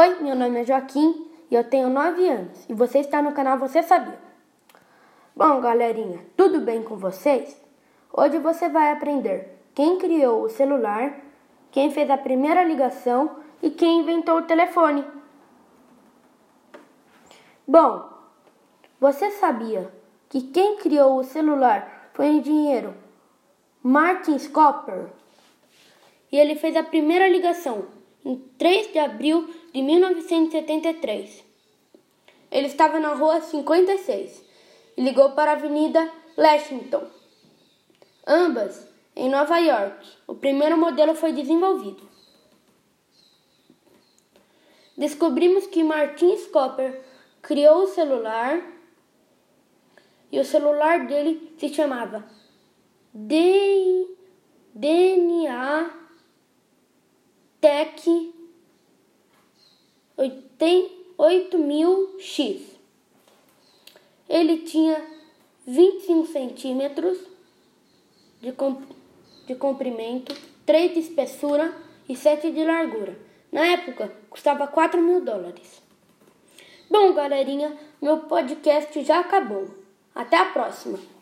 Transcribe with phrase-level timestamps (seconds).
[0.00, 3.58] Oi, meu nome é Joaquim e eu tenho 9 anos e você está no canal
[3.58, 4.16] Você Sabia.
[5.34, 7.60] Bom, galerinha, tudo bem com vocês?
[8.12, 11.18] Hoje você vai aprender quem criou o celular,
[11.72, 15.04] quem fez a primeira ligação e quem inventou o telefone.
[17.66, 18.08] Bom,
[19.00, 19.92] você sabia
[20.28, 22.94] que quem criou o celular foi o engenheiro
[23.82, 25.06] Martin Scopper?
[26.30, 27.97] E ele fez a primeira ligação
[28.28, 31.42] em 3 de abril de 1973.
[32.50, 34.44] Ele estava na rua 56
[34.98, 37.06] e ligou para a Avenida Lexington,
[38.26, 38.86] ambas
[39.16, 40.06] em Nova York.
[40.26, 42.06] O primeiro modelo foi desenvolvido.
[44.94, 47.02] Descobrimos que Martin Scopper
[47.40, 48.60] criou o celular
[50.30, 52.26] e o celular dele se chamava
[53.14, 53.67] DNA
[57.60, 58.32] TEC
[61.18, 62.60] 8000X.
[64.28, 65.04] Ele tinha
[65.66, 67.18] 25 centímetros
[68.40, 68.80] de, comp
[69.46, 71.74] de comprimento, 3 de espessura
[72.08, 73.18] e 7 de largura.
[73.50, 75.82] Na época, custava 4 mil dólares.
[76.90, 79.68] Bom, galerinha, meu podcast já acabou.
[80.14, 81.17] Até a próxima!